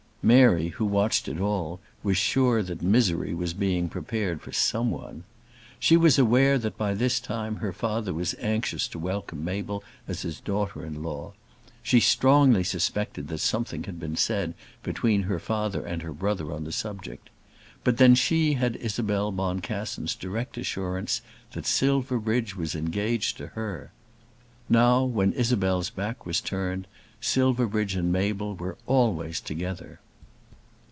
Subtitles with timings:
[0.23, 5.23] Mary, who watched it all, was sure that misery was being prepared for someone.
[5.79, 10.21] She was aware that by this time her father was anxious to welcome Mabel as
[10.21, 11.33] his daughter in law.
[11.81, 14.53] She strongly suspected that something had been said
[14.83, 17.31] between her father and her brother on the subject.
[17.83, 21.23] But then she had Isabel Boncassen's direct assurance
[21.53, 23.91] that Silverbridge was engaged to her!
[24.69, 26.85] Now when Isabel's back was turned,
[27.19, 29.99] Silverbridge and Mabel were always together.